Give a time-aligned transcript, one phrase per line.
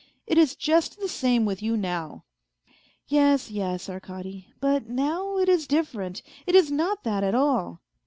[0.25, 2.23] It is just the same with you now.""
[3.07, 7.81] Yes, yes, Arkady; but now it is different, it is not that at all."